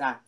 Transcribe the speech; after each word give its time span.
Tá. 0.00 0.24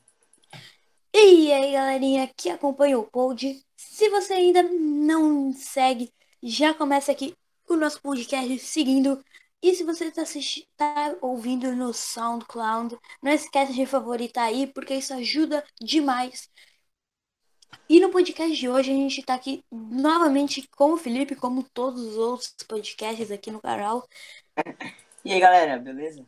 E 1.15 1.51
aí, 1.51 1.73
galerinha 1.73 2.31
que 2.37 2.51
acompanha 2.51 2.99
o 2.99 3.05
pod, 3.05 3.59
se 3.75 4.11
você 4.11 4.35
ainda 4.35 4.63
não 4.63 5.51
segue, 5.55 6.13
já 6.43 6.75
começa 6.75 7.11
aqui 7.11 7.35
o 7.67 7.75
nosso 7.75 7.99
podcast 8.03 8.59
seguindo. 8.59 9.25
E 9.63 9.75
se 9.75 9.83
você 9.83 10.09
está 10.09 10.25
tá 10.77 11.17
ouvindo 11.23 11.75
no 11.75 11.95
SoundCloud, 11.95 12.99
não 13.23 13.33
esquece 13.33 13.73
de 13.73 13.87
favoritar 13.87 14.49
aí, 14.49 14.67
porque 14.67 14.93
isso 14.93 15.15
ajuda 15.15 15.65
demais. 15.81 16.51
E 17.89 17.99
no 17.99 18.11
podcast 18.11 18.55
de 18.55 18.69
hoje 18.69 18.91
a 18.91 18.95
gente 18.95 19.21
está 19.21 19.33
aqui 19.33 19.65
novamente 19.71 20.69
com 20.77 20.93
o 20.93 20.99
Felipe, 20.99 21.35
como 21.35 21.63
todos 21.63 21.99
os 22.03 22.17
outros 22.19 22.55
podcasts 22.69 23.31
aqui 23.31 23.51
no 23.51 23.63
canal. 23.63 24.07
E 25.25 25.33
aí, 25.33 25.39
galera, 25.39 25.79
beleza? 25.79 26.27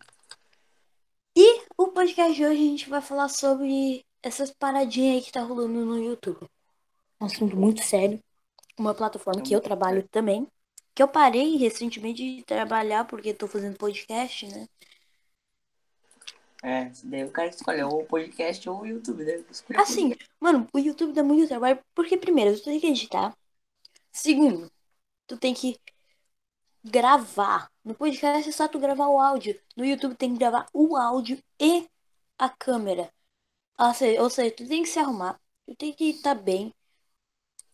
E 1.36 1.62
o 1.76 1.88
podcast 1.88 2.32
de 2.32 2.44
hoje 2.44 2.60
a 2.60 2.70
gente 2.70 2.88
vai 2.88 3.02
falar 3.02 3.28
sobre 3.28 4.06
essas 4.22 4.52
paradinhas 4.52 5.16
aí 5.16 5.22
que 5.22 5.32
tá 5.32 5.42
rolando 5.42 5.84
no 5.84 5.98
YouTube. 5.98 6.48
Um 7.20 7.26
assunto 7.26 7.56
muito 7.56 7.82
sério. 7.82 8.20
Uma 8.78 8.94
plataforma 8.94 9.42
que 9.42 9.52
eu 9.52 9.60
trabalho 9.60 10.06
também. 10.08 10.46
Que 10.94 11.02
eu 11.02 11.08
parei 11.08 11.56
recentemente 11.56 12.36
de 12.36 12.44
trabalhar 12.44 13.04
porque 13.04 13.34
tô 13.34 13.48
fazendo 13.48 13.76
podcast, 13.76 14.46
né? 14.46 14.68
É, 16.62 16.90
daí 17.02 17.24
o 17.24 17.30
cara 17.30 17.48
escolhe 17.48 17.82
ou 17.82 18.02
o 18.02 18.06
podcast 18.06 18.68
ou 18.70 18.82
o 18.82 18.86
YouTube, 18.86 19.24
né? 19.24 19.44
Assim, 19.76 20.14
mano, 20.40 20.68
o 20.72 20.78
YouTube 20.78 21.12
dá 21.12 21.22
muito 21.22 21.48
trabalho 21.48 21.80
porque, 21.94 22.16
primeiro, 22.16 22.56
tu 22.56 22.64
tem 22.64 22.78
que 22.78 22.86
editar. 22.86 23.36
Segundo, 24.12 24.70
tu 25.26 25.36
tem 25.36 25.52
que 25.52 25.78
gravar. 26.84 27.73
No 27.84 27.94
podcast 27.94 28.48
é 28.48 28.52
só 28.52 28.66
tu 28.66 28.78
gravar 28.78 29.08
o 29.08 29.20
áudio. 29.20 29.60
No 29.76 29.84
YouTube 29.84 30.14
tem 30.14 30.32
que 30.32 30.38
gravar 30.38 30.66
o 30.72 30.96
áudio 30.96 31.38
e 31.60 31.86
a 32.38 32.48
câmera. 32.48 33.12
Ou 33.78 33.92
seja, 33.92 34.22
ou 34.22 34.30
seja 34.30 34.54
tu 34.56 34.66
tem 34.66 34.82
que 34.82 34.88
se 34.88 34.98
arrumar. 34.98 35.38
Tu 35.66 35.74
tem 35.76 35.92
que 35.92 36.04
estar 36.10 36.34
tá 36.34 36.40
bem. 36.40 36.72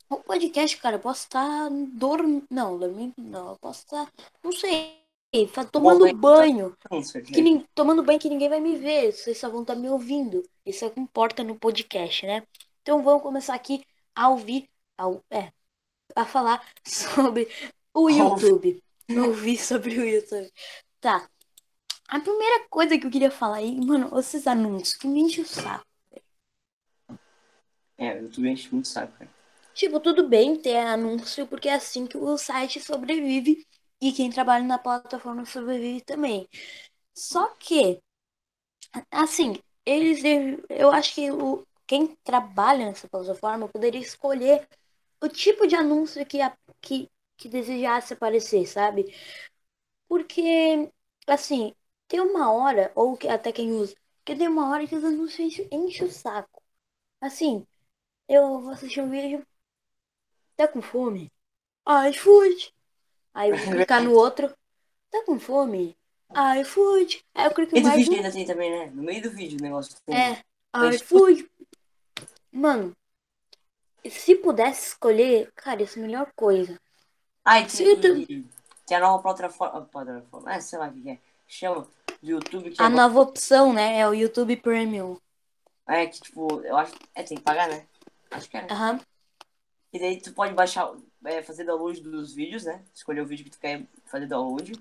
O 0.08 0.16
podcast, 0.16 0.76
cara, 0.78 0.96
eu 0.96 1.00
posso 1.00 1.24
estar 1.24 1.46
tá 1.46 1.68
dormindo. 1.92 2.44
Não, 2.50 2.76
dormindo 2.76 3.14
não. 3.18 3.50
Eu 3.50 3.58
posso 3.58 3.84
estar. 3.84 4.06
Tá, 4.06 4.24
não 4.42 4.50
sei. 4.50 4.98
Tá 5.54 5.64
tomando 5.64 6.04
Bom, 6.06 6.14
banho. 6.14 6.76
Que 7.32 7.40
nem, 7.40 7.64
tomando 7.72 8.02
banho 8.02 8.18
que 8.18 8.28
ninguém 8.28 8.48
vai 8.48 8.58
me 8.58 8.76
ver. 8.76 9.12
Vocês 9.12 9.38
só 9.38 9.48
vão 9.48 9.62
estar 9.62 9.74
tá 9.74 9.80
me 9.80 9.88
ouvindo. 9.88 10.42
Isso 10.66 10.84
é 10.84 10.90
que 10.90 10.98
importa 10.98 11.44
no 11.44 11.54
podcast, 11.54 12.26
né? 12.26 12.44
Então 12.82 13.00
vamos 13.00 13.22
começar 13.22 13.54
aqui 13.54 13.84
a 14.12 14.28
ouvir. 14.28 14.68
Ao, 14.98 15.22
é, 15.30 15.52
a 16.16 16.26
falar 16.26 16.66
sobre 16.84 17.48
o 17.94 18.10
YouTube. 18.10 18.82
Ouvir 19.18 19.58
sobre 19.58 19.98
o 19.98 20.04
YouTube. 20.04 20.52
Tá. 21.00 21.28
A 22.08 22.20
primeira 22.20 22.66
coisa 22.68 22.98
que 22.98 23.06
eu 23.06 23.10
queria 23.10 23.30
falar 23.30 23.56
aí, 23.56 23.80
mano, 23.80 24.18
esses 24.18 24.46
anúncios 24.46 24.96
que 24.96 25.06
me 25.06 25.20
enchem 25.20 25.44
o 25.44 25.46
saco. 25.46 25.86
É, 27.96 28.14
o 28.14 28.22
YouTube 28.24 28.48
enche 28.48 28.68
muito 28.72 28.88
saco, 28.88 29.12
cara. 29.18 29.30
Tipo, 29.74 30.00
tudo 30.00 30.28
bem 30.28 30.56
ter 30.60 30.76
anúncio, 30.76 31.46
porque 31.46 31.68
é 31.68 31.74
assim 31.74 32.06
que 32.06 32.16
o 32.16 32.36
site 32.36 32.80
sobrevive 32.80 33.66
e 34.00 34.12
quem 34.12 34.30
trabalha 34.30 34.64
na 34.64 34.78
plataforma 34.78 35.44
sobrevive 35.44 36.00
também. 36.00 36.48
Só 37.14 37.54
que, 37.58 38.00
assim, 39.10 39.58
eles 39.84 40.22
devem, 40.22 40.62
eu 40.68 40.90
acho 40.90 41.14
que 41.14 41.30
o, 41.30 41.66
quem 41.86 42.16
trabalha 42.24 42.86
nessa 42.86 43.08
plataforma 43.08 43.68
poderia 43.68 44.00
escolher 44.00 44.66
o 45.22 45.28
tipo 45.28 45.66
de 45.66 45.76
anúncio 45.76 46.24
que, 46.26 46.40
a, 46.40 46.56
que, 46.80 47.08
que 47.40 47.48
desejasse 47.48 48.12
aparecer, 48.12 48.66
sabe? 48.66 49.14
Porque, 50.06 50.90
assim, 51.26 51.74
tem 52.06 52.20
uma 52.20 52.52
hora, 52.52 52.92
ou 52.94 53.16
que, 53.16 53.26
até 53.26 53.50
quem 53.50 53.72
usa, 53.72 53.96
que 54.24 54.36
tem 54.36 54.46
uma 54.46 54.68
hora 54.70 54.86
que 54.86 54.94
os 54.94 55.02
anúncios 55.02 55.58
enchem 55.72 56.06
o 56.06 56.10
saco. 56.10 56.62
Assim, 57.20 57.66
eu 58.28 58.60
vou 58.60 58.70
assistir 58.70 59.00
um 59.00 59.08
vídeo. 59.08 59.44
Tá 60.54 60.68
com 60.68 60.82
fome? 60.82 61.32
iFood. 62.10 62.74
Aí 63.32 63.50
eu 63.50 63.56
vou 63.56 63.72
clicar 63.72 64.02
no 64.02 64.12
outro. 64.14 64.54
Tá 65.10 65.24
com 65.24 65.40
fome? 65.40 65.96
iFood. 66.60 67.24
Aí 67.34 67.46
eu 67.46 67.54
clico 67.54 67.80
mais. 67.80 67.86
no 67.86 68.04
vídeo 68.04 68.16
ainda 68.16 68.30
tem 68.30 68.46
também, 68.46 68.70
né? 68.70 68.90
No 68.94 69.02
meio 69.02 69.22
do 69.22 69.30
vídeo 69.30 69.58
o 69.58 69.62
negócio. 69.62 69.96
Tem. 70.04 70.14
É, 70.14 70.44
iFood. 70.94 71.50
Mano, 72.52 72.94
se 74.08 74.34
pudesse 74.36 74.88
escolher, 74.88 75.50
cara, 75.54 75.82
isso 75.82 75.98
é 75.98 76.02
a 76.02 76.06
melhor 76.06 76.32
coisa. 76.36 76.78
Ai, 77.44 77.66
tem, 77.66 78.00
tu... 78.00 78.26
tem 78.86 78.96
a 78.96 79.00
nova 79.00 79.22
plataforma. 79.22 79.82
plataforma 79.82 80.54
é, 80.54 80.60
sei 80.60 80.78
lá 80.78 80.88
o 80.88 80.92
que 80.92 81.10
é. 81.10 81.18
Chama 81.46 81.88
do 82.22 82.30
YouTube. 82.30 82.74
a 82.78 82.86
é 82.86 82.88
nova 82.88 83.20
opção, 83.20 83.72
né? 83.72 83.98
É 83.98 84.08
o 84.08 84.14
YouTube 84.14 84.56
Premium. 84.56 85.16
É, 85.86 86.06
que 86.06 86.20
tipo, 86.20 86.60
eu 86.60 86.76
acho. 86.76 86.94
É, 87.14 87.22
tem 87.22 87.36
que 87.36 87.42
pagar, 87.42 87.68
né? 87.68 87.86
Acho 88.30 88.48
que 88.48 88.56
é. 88.56 88.66
Aham. 88.70 88.92
Uhum. 88.92 89.00
E 89.92 89.98
daí 89.98 90.20
tu 90.20 90.32
pode 90.32 90.54
baixar, 90.54 90.92
é, 91.24 91.42
fazer 91.42 91.64
download 91.64 92.00
dos 92.00 92.32
vídeos, 92.32 92.64
né? 92.64 92.80
Escolher 92.94 93.22
o 93.22 93.26
vídeo 93.26 93.44
que 93.44 93.50
tu 93.50 93.58
quer 93.58 93.82
fazer 94.04 94.26
download. 94.26 94.72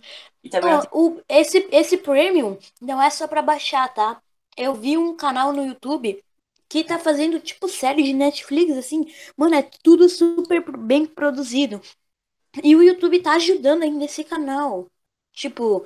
E 0.44 0.50
também. 0.50 0.72
Oh, 0.92 1.08
o, 1.08 1.22
esse, 1.28 1.68
esse 1.72 1.98
premium 1.98 2.58
não 2.80 3.02
é 3.02 3.10
só 3.10 3.28
pra 3.28 3.42
baixar, 3.42 3.92
tá? 3.92 4.22
Eu 4.56 4.76
vi 4.76 4.98
um 4.98 5.16
canal 5.16 5.52
no 5.52 5.66
YouTube 5.66 6.24
que 6.68 6.84
tá 6.84 7.00
fazendo 7.00 7.40
tipo 7.40 7.68
série 7.68 8.04
de 8.04 8.14
Netflix, 8.14 8.78
assim. 8.78 9.12
Mano, 9.36 9.56
é 9.56 9.64
tudo 9.82 10.08
super 10.08 10.64
bem 10.78 11.08
produzido. 11.08 11.82
E 12.64 12.76
o 12.76 12.84
YouTube 12.84 13.22
tá 13.22 13.34
ajudando 13.34 13.84
ainda 13.84 14.06
esse 14.06 14.24
canal. 14.24 14.88
Tipo, 15.32 15.86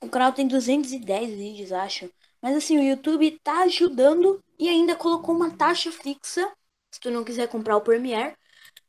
o 0.00 0.08
canal 0.08 0.32
tem 0.32 0.46
210 0.46 1.30
vídeos, 1.30 1.72
acho. 1.72 2.10
Mas 2.40 2.56
assim, 2.56 2.78
o 2.78 2.82
YouTube 2.82 3.38
tá 3.42 3.62
ajudando 3.62 4.42
e 4.58 4.68
ainda 4.68 4.96
colocou 4.96 5.34
uma 5.34 5.56
taxa 5.56 5.90
fixa. 5.90 6.50
Se 6.90 7.00
tu 7.00 7.10
não 7.10 7.24
quiser 7.24 7.48
comprar 7.48 7.76
o 7.76 7.80
Premiere, 7.80 8.34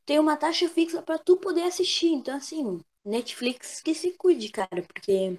tem 0.05 0.19
uma 0.19 0.37
taxa 0.37 0.69
fixa 0.69 1.01
para 1.01 1.17
tu 1.17 1.37
poder 1.37 1.63
assistir. 1.63 2.07
Então, 2.07 2.35
assim, 2.35 2.79
Netflix 3.03 3.81
que 3.81 3.93
se 3.93 4.11
cuide, 4.11 4.49
cara, 4.49 4.81
porque. 4.81 5.37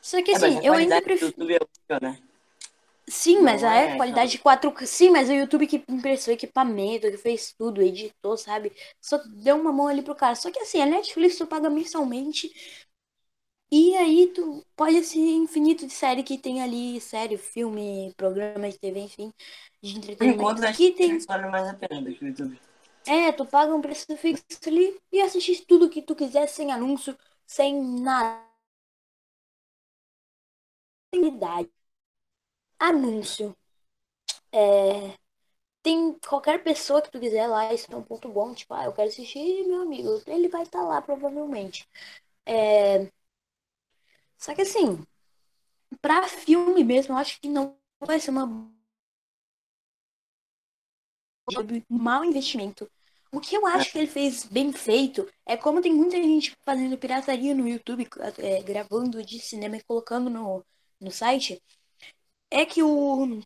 Só 0.00 0.22
que 0.22 0.32
é, 0.32 0.36
assim, 0.36 0.66
eu 0.66 0.72
ainda 0.72 1.00
prefiro. 1.00 1.34
É 1.88 2.00
né? 2.00 2.18
Sim, 3.12 3.36
não 3.36 3.42
mas 3.44 3.62
é, 3.62 3.92
a 3.92 3.96
qualidade 3.96 4.32
de 4.32 4.38
4K. 4.38 4.86
Sim, 4.86 5.10
mas 5.10 5.28
o 5.28 5.32
YouTube 5.32 5.66
que 5.66 5.84
emprestou 5.88 6.32
equipamento, 6.32 7.10
que 7.10 7.18
fez 7.18 7.52
tudo, 7.52 7.82
editou, 7.82 8.36
sabe? 8.36 8.72
Só 9.00 9.18
deu 9.42 9.56
uma 9.56 9.72
mão 9.72 9.86
ali 9.86 10.02
pro 10.02 10.14
cara. 10.14 10.34
Só 10.34 10.50
que 10.50 10.58
assim, 10.58 10.80
a 10.80 10.86
Netflix 10.86 11.36
tu 11.36 11.46
paga 11.46 11.68
mensalmente 11.68 12.50
e 13.70 13.96
aí 13.96 14.26
tu 14.34 14.62
pode 14.76 14.98
assistir 14.98 15.18
infinito 15.20 15.86
de 15.86 15.92
série 15.94 16.22
que 16.22 16.36
tem 16.36 16.62
ali, 16.62 17.00
série, 17.00 17.38
filme, 17.38 18.12
programa 18.18 18.68
de 18.68 18.78
TV, 18.78 19.00
enfim, 19.00 19.32
de 19.82 19.96
entretenimento. 19.96 20.42
Enquanto 20.42 20.76
que 20.76 20.92
tem 20.92 21.18
vale 21.20 21.46
mais 21.46 21.68
a 21.68 21.74
pena 21.74 22.02
do 22.02 22.12
que 22.14 22.22
o 22.22 22.28
YouTube. 22.28 22.58
É, 23.06 23.32
tu 23.32 23.46
paga 23.46 23.74
um 23.74 23.80
preço 23.80 24.14
fixo 24.16 24.44
ali 24.66 24.96
e 25.10 25.22
assiste 25.22 25.64
tudo 25.66 25.88
que 25.88 26.02
tu 26.02 26.14
quiser 26.14 26.46
sem 26.48 26.70
anúncio, 26.70 27.16
sem 27.46 27.82
nada. 27.82 28.42
Idade. 31.14 31.70
Anúncio. 32.88 33.56
É, 34.52 35.16
tem 35.82 36.14
qualquer 36.28 36.62
pessoa 36.64 37.02
que 37.02 37.10
tu 37.10 37.20
quiser 37.20 37.46
lá, 37.48 37.72
isso 37.74 37.92
é 37.92 37.96
um 37.96 38.02
ponto 38.02 38.28
bom, 38.28 38.54
tipo, 38.54 38.74
ah, 38.74 38.84
eu 38.86 38.92
quero 38.92 39.08
assistir 39.08 39.66
meu 39.66 39.82
amigo, 39.82 40.22
ele 40.26 40.48
vai 40.48 40.62
estar 40.64 40.80
tá 40.80 40.84
lá 40.84 41.02
provavelmente. 41.02 41.88
É, 42.46 43.10
só 44.38 44.54
que 44.54 44.62
assim, 44.62 45.04
pra 46.00 46.28
filme 46.28 46.84
mesmo, 46.84 47.14
eu 47.14 47.18
acho 47.18 47.40
que 47.40 47.48
não 47.48 47.76
vai 48.00 48.20
ser 48.20 48.30
uma 48.30 48.46
mau 51.88 52.24
investimento. 52.24 52.90
O 53.32 53.40
que 53.40 53.56
eu 53.56 53.66
acho 53.66 53.90
que 53.90 53.98
ele 53.98 54.06
fez 54.06 54.44
bem 54.44 54.72
feito 54.72 55.26
é 55.46 55.56
como 55.56 55.80
tem 55.80 55.94
muita 55.94 56.16
gente 56.16 56.54
fazendo 56.64 56.98
pirataria 56.98 57.54
no 57.54 57.66
YouTube, 57.66 58.06
é, 58.38 58.62
gravando 58.62 59.24
de 59.24 59.40
cinema 59.40 59.76
e 59.76 59.82
colocando 59.82 60.28
no, 60.28 60.64
no 61.00 61.10
site, 61.10 61.62
é 62.60 62.66
que 62.66 62.82
o. 62.82 63.40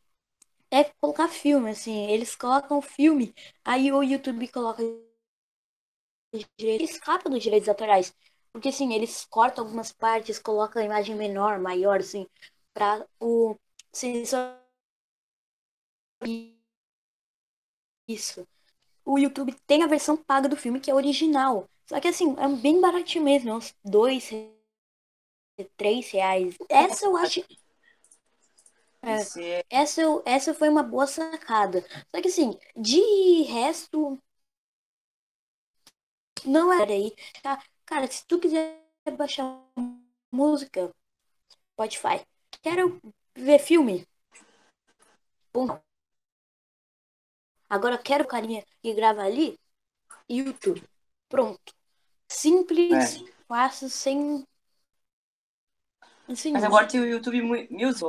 É 0.70 0.84
colocar 1.00 1.28
filme, 1.28 1.70
assim, 1.70 2.10
eles 2.10 2.36
colocam 2.36 2.82
filme, 2.82 3.34
aí 3.64 3.92
o 3.92 4.02
YouTube 4.02 4.48
coloca. 4.48 4.82
Escapa 6.58 7.28
dos 7.30 7.42
direitos 7.42 7.68
autorais. 7.68 8.14
Porque 8.52 8.68
assim, 8.68 8.92
eles 8.92 9.24
cortam 9.26 9.64
algumas 9.64 9.92
partes, 9.92 10.38
colocam 10.38 10.80
a 10.82 10.84
imagem 10.84 11.14
menor, 11.14 11.58
maior, 11.58 12.00
assim, 12.00 12.26
pra 12.72 13.06
o 13.20 13.56
sensor. 13.92 14.56
Isso. 18.08 18.46
O 19.04 19.18
YouTube 19.18 19.54
tem 19.66 19.82
a 19.82 19.88
versão 19.88 20.16
paga 20.16 20.48
do 20.48 20.56
filme, 20.56 20.80
que 20.80 20.90
é 20.90 20.94
original. 20.94 21.68
Só 21.86 22.00
que 22.00 22.08
assim, 22.08 22.34
é 22.38 22.48
bem 22.48 22.80
baratinho 22.80 23.24
mesmo, 23.24 23.54
uns 23.54 23.74
dois, 23.84 24.30
três 25.76 26.10
reais. 26.10 26.56
Essa 26.68 27.06
eu 27.06 27.16
acho. 27.16 27.44
É, 29.06 29.26
essa, 29.70 30.02
essa 30.24 30.52
foi 30.54 30.68
uma 30.68 30.82
boa 30.82 31.06
sacada. 31.06 31.84
Só 32.14 32.20
que 32.20 32.28
assim, 32.28 32.58
de 32.76 33.42
resto. 33.44 34.18
Não 36.46 36.72
era 36.72 36.92
aí. 36.92 37.14
Tá? 37.42 37.62
Cara, 37.84 38.06
se 38.10 38.26
tu 38.26 38.38
quiser 38.40 38.82
baixar 39.16 39.62
música, 40.32 40.90
Spotify. 41.74 42.26
Quero 42.62 43.00
ver 43.36 43.58
filme. 43.60 44.06
Ponto. 45.52 45.82
Agora 47.68 47.98
quero 48.08 48.26
carinha 48.26 48.64
que 48.82 48.92
grava 48.94 49.22
ali, 49.22 49.58
YouTube. 50.28 50.82
Pronto. 51.28 51.74
Simples, 52.28 52.92
É. 52.92 53.26
fácil, 53.48 53.90
sem. 53.90 54.46
Assim, 56.28 56.52
Mas 56.52 56.64
agora 56.64 56.88
tem 56.88 57.00
o 57.00 57.06
YouTube 57.06 57.40
Mu- 57.42 57.66
Music. 57.70 58.04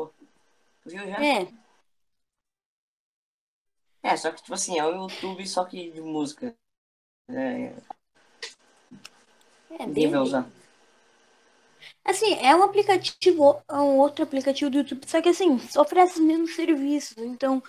Viu 0.88 1.06
já? 1.07 1.19
É, 1.19 1.48
É, 4.04 4.16
só 4.18 4.31
que, 4.31 4.42
tipo 4.42 4.54
assim, 4.54 4.80
é 4.80 4.86
o 4.86 4.92
YouTube 5.04 5.45
só 5.48 5.66
que 5.66 5.92
de 5.92 6.01
música. 6.01 6.56
É, 7.30 7.74
é 9.69 9.88
vai 10.10 10.19
bem. 10.19 10.22
usar. 10.22 10.48
Assim, 12.04 12.34
é 12.36 12.56
um 12.56 12.63
aplicativo, 12.63 13.62
é 13.69 13.74
um 13.75 13.98
outro 14.00 14.24
aplicativo 14.24 14.72
do 14.72 14.78
YouTube, 14.78 15.06
só 15.07 15.22
que 15.22 15.30
assim, 15.30 15.57
oferece 15.78 16.13
os 16.19 16.25
mesmos 16.25 16.56
serviços. 16.56 17.18
Então, 17.18 17.62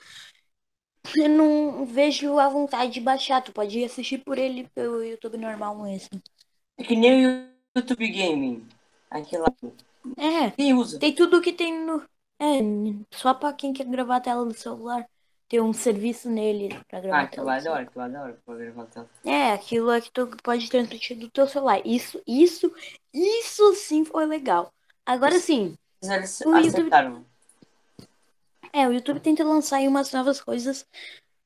eu 1.17 1.29
não 1.29 1.85
vejo 1.87 2.39
a 2.39 2.49
vontade 2.49 2.93
de 2.93 3.01
baixar. 3.01 3.43
Tu 3.43 3.53
pode 3.53 3.79
ir 3.79 3.85
assistir 3.85 4.19
por 4.25 4.39
ele 4.39 4.69
pelo 4.75 5.03
YouTube 5.05 5.37
normal 5.37 5.77
mesmo. 5.83 6.21
É 6.79 6.83
que 6.85 6.97
nem 6.97 7.27
o 7.27 7.49
YouTube 7.77 8.09
Gaming. 8.09 8.67
Aquele 9.11 9.43
lá. 9.43 9.55
É, 10.17 10.53
Quem 10.57 10.75
usa? 10.75 10.99
tem 10.99 11.15
tudo 11.15 11.41
que 11.43 11.53
tem 11.53 11.73
no. 11.85 12.05
É, 12.41 12.61
só 13.11 13.35
pra 13.35 13.53
quem 13.53 13.73
quer 13.73 13.87
gravar 13.87 14.17
a 14.17 14.21
tela 14.21 14.45
do 14.45 14.55
celular. 14.55 15.09
Tem 15.49 15.61
um 15.61 15.73
serviço 15.73 16.29
nele 16.29 16.69
pra 16.89 17.01
gravar 17.01 17.21
Ah, 17.21 17.23
aquilo 17.23 17.47
tela 17.47 17.47
lá 17.47 17.57
é 17.57 17.63
da 17.63 17.73
hora, 17.73 17.83
aquilo 17.83 18.01
lá 18.01 18.07
é 18.07 18.11
da 18.11 18.23
hora 18.23 18.41
pra 18.45 18.55
gravar 18.55 18.83
a 18.83 18.87
tela. 18.87 19.09
É, 19.25 19.53
aquilo 19.53 19.91
é 19.91 20.01
que 20.01 20.11
tu 20.11 20.29
pode 20.43 20.69
transmitir 20.69 21.19
do 21.19 21.31
teu 21.31 21.49
celular. 21.49 21.81
Isso, 21.87 22.21
isso, 22.27 22.73
isso 23.13 23.75
sim 23.75 24.05
foi 24.05 24.27
legal. 24.27 24.73
Agora 25.07 25.39
sim, 25.39 25.75
eles 26.03 26.41
O 26.43 26.55
YouTube- 26.55 26.91
é, 28.73 28.87
o 28.87 28.93
YouTube 28.93 29.21
tenta 29.21 29.43
lançar 29.43 29.79
aí 29.79 29.89
umas 29.89 30.13
novas 30.13 30.41
coisas. 30.41 30.87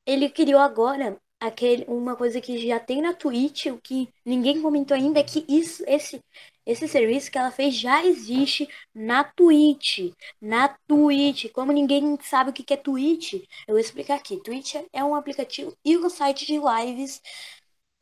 Ele 0.05 0.29
criou 0.29 0.61
agora 0.61 1.17
aquele, 1.41 1.85
uma 1.87 2.17
coisa 2.17 2.41
que 2.41 2.67
já 2.67 2.81
tem 2.81 3.00
na 3.00 3.15
Twitch, 3.15 3.67
o 3.67 3.81
que 3.81 4.09
ninguém 4.25 4.61
comentou 4.61 4.97
ainda 4.97 5.21
é 5.21 5.25
que 5.25 5.45
isso, 5.49 5.85
esse, 5.87 6.21
esse 6.67 6.87
serviço 6.88 7.31
que 7.31 7.38
ela 7.38 7.50
fez 7.50 7.75
já 7.75 8.05
existe 8.05 8.69
na 8.94 9.25
Twitch. 9.25 10.12
Na 10.41 10.69
Twitch. 10.87 11.50
Como 11.53 11.73
ninguém 11.73 12.19
sabe 12.23 12.50
o 12.50 12.53
que 12.53 12.73
é 12.73 12.76
Twitch, 12.76 13.35
eu 13.35 13.75
vou 13.75 13.79
explicar 13.79 14.17
aqui. 14.17 14.38
Twitch 14.43 14.75
é 14.93 15.05
um 15.05 15.14
aplicativo 15.14 15.76
e 15.85 15.97
um 15.97 16.09
site 16.09 16.47
de 16.47 16.59
lives 16.59 17.20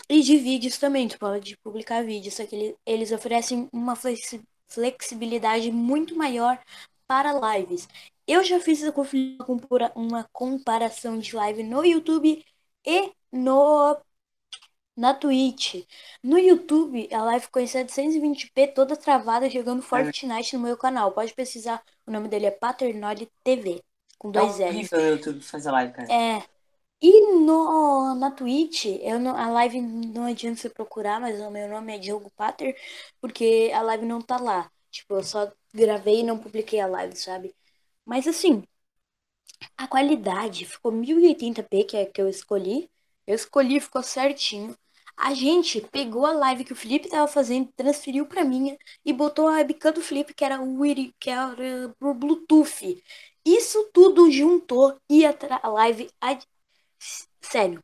e 0.08 0.22
de 0.22 0.36
vídeos 0.36 0.78
também. 0.78 1.08
Tu 1.08 1.18
pode 1.18 1.56
publicar 1.58 2.04
vídeos, 2.04 2.34
só 2.34 2.44
que 2.46 2.54
ele- 2.56 2.76
eles 2.86 3.12
oferecem 3.12 3.68
uma 3.72 3.96
flexi- 3.96 4.42
flexibilidade 4.68 5.70
muito 5.72 6.16
maior 6.16 6.60
para 7.06 7.32
lives. 7.56 7.88
Eu 8.26 8.44
já 8.44 8.60
fiz 8.60 8.82
uma 9.94 10.28
comparação 10.32 11.18
de 11.18 11.34
live 11.34 11.62
no 11.64 11.84
YouTube 11.84 12.44
e 12.86 13.12
no 13.32 13.96
na 14.96 15.14
Twitch. 15.14 15.86
No 16.22 16.38
YouTube, 16.38 17.08
a 17.12 17.22
live 17.24 17.44
ficou 17.46 17.62
em 17.62 17.66
720p, 17.66 18.68
toda 18.68 18.96
travada, 18.96 19.48
jogando 19.50 19.82
Fortnite 19.82 20.56
no 20.56 20.62
meu 20.62 20.76
canal. 20.76 21.12
Pode 21.12 21.34
pesquisar, 21.34 21.82
o 22.06 22.10
nome 22.12 22.28
dele 22.28 22.46
é 22.46 22.50
Paternoli 22.50 23.30
TV, 23.44 23.82
com 24.18 24.30
É 24.32 24.42
dois 24.42 24.58
L's. 24.60 24.90
horrível 24.90 25.00
no 25.00 25.06
YouTube 25.06 25.40
fazer 25.40 25.70
live, 25.70 25.92
cara. 25.92 26.10
É. 26.10 26.42
E 27.02 27.22
no, 27.46 28.14
na 28.16 28.30
Twitch, 28.32 28.86
eu 29.02 29.20
não, 29.20 29.36
a 29.36 29.50
live 29.50 29.80
não 29.82 30.26
adianta 30.26 30.60
você 30.60 30.70
procurar, 30.70 31.20
mas 31.20 31.40
o 31.40 31.50
meu 31.50 31.68
nome 31.68 31.94
é 31.96 31.98
Diogo 31.98 32.30
Pater, 32.32 32.76
porque 33.20 33.70
a 33.74 33.82
live 33.82 34.06
não 34.06 34.22
tá 34.22 34.38
lá. 34.38 34.70
Tipo, 34.90 35.16
eu 35.16 35.24
só 35.24 35.52
gravei 35.74 36.20
e 36.20 36.24
não 36.24 36.38
publiquei 36.40 36.80
a 36.80 36.86
live, 36.88 37.16
sabe? 37.16 37.54
Mas 38.06 38.26
assim, 38.28 38.64
a 39.76 39.86
qualidade 39.88 40.64
ficou 40.64 40.92
1080p, 40.92 41.84
que 41.84 41.96
é 41.96 42.06
que 42.06 42.20
eu 42.22 42.28
escolhi. 42.28 42.88
Eu 43.30 43.36
escolhi, 43.36 43.80
ficou 43.80 44.02
certinho. 44.02 44.76
A 45.16 45.34
gente 45.34 45.80
pegou 45.82 46.26
a 46.26 46.32
live 46.32 46.64
que 46.64 46.72
o 46.72 46.76
Felipe 46.76 47.08
tava 47.08 47.28
fazendo, 47.28 47.70
transferiu 47.76 48.26
pra 48.26 48.44
minha 48.44 48.76
e 49.04 49.12
botou 49.12 49.48
a 49.48 49.52
webcam 49.54 49.92
do 49.92 50.02
Felipe, 50.02 50.34
que 50.34 50.44
era 50.44 50.60
o 50.60 50.80
Wiri, 50.80 51.14
que 51.20 51.30
era 51.30 51.94
por 51.98 52.14
Bluetooth. 52.14 53.02
Isso 53.44 53.90
tudo 53.92 54.30
juntou 54.30 54.98
e 55.08 55.24
a 55.26 55.34
live. 55.68 56.10
ad- 56.20 56.44
Sério, 57.40 57.82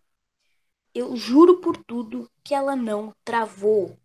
eu 0.95 1.17
juro 1.17 1.61
por 1.61 1.77
tudo 1.85 2.31
que 2.45 2.55
ela 2.55 2.77
não 2.77 3.15
travou. 3.25 3.97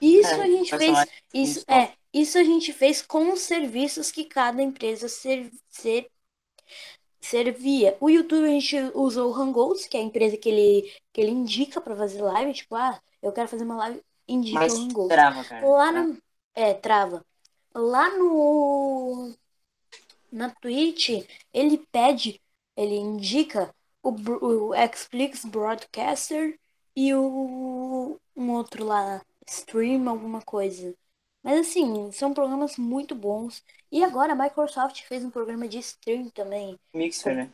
Isso 0.00 0.30
É, 0.30 0.42
a 0.42 0.46
gente 0.46 0.72
fez. 0.76 1.06
Isso 1.34 1.64
é, 1.68 1.94
isso 2.12 2.38
a 2.38 2.44
gente 2.44 2.72
fez 2.72 3.02
com 3.02 3.32
os 3.32 3.40
serviços 3.40 4.10
que 4.10 4.24
cada 4.24 4.62
empresa 4.62 5.08
ser, 5.08 5.50
ser- 5.68 6.10
servia. 7.28 7.96
O 8.00 8.08
YouTube 8.08 8.44
a 8.46 8.50
gente 8.50 8.76
usou 8.94 9.30
o 9.30 9.34
Hangouts, 9.34 9.86
que 9.86 9.96
é 9.96 10.00
a 10.00 10.02
empresa 10.02 10.36
que 10.36 10.48
ele, 10.48 10.92
que 11.12 11.20
ele 11.20 11.30
indica 11.30 11.80
pra 11.80 11.96
fazer 11.96 12.22
live. 12.22 12.52
Tipo, 12.54 12.74
ah, 12.76 13.00
eu 13.22 13.32
quero 13.32 13.48
fazer 13.48 13.64
uma 13.64 13.76
live, 13.76 14.02
indica 14.26 14.58
Mas 14.60 14.74
o 14.74 14.82
Hangouts. 14.82 15.08
trava, 15.08 15.44
cara. 15.44 15.66
Lá 15.68 15.92
Trava. 15.92 16.08
no. 16.08 16.18
É, 16.54 16.74
trava. 16.74 17.24
Lá 17.74 18.10
no. 18.16 19.34
Na 20.30 20.50
Twitch, 20.50 21.24
ele 21.52 21.78
pede, 21.90 22.40
ele 22.76 22.94
indica 22.96 23.74
o, 24.02 24.10
o 24.10 24.72
Xflix 24.94 25.44
Broadcaster 25.44 26.58
e 26.94 27.14
o. 27.14 28.18
Um 28.36 28.52
outro 28.52 28.84
lá, 28.84 29.20
Stream, 29.46 30.08
alguma 30.08 30.40
coisa. 30.42 30.94
Mas 31.42 31.60
assim, 31.60 32.10
são 32.12 32.34
programas 32.34 32.76
muito 32.76 33.14
bons. 33.14 33.62
E 33.90 34.04
agora 34.04 34.32
a 34.32 34.36
Microsoft 34.36 35.02
fez 35.02 35.24
um 35.24 35.30
programa 35.30 35.66
de 35.68 35.78
stream 35.78 36.28
também. 36.30 36.78
Mixer, 36.94 37.34
né? 37.34 37.50